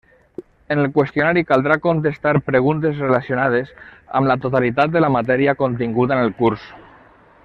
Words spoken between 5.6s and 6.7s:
continguda en el curs.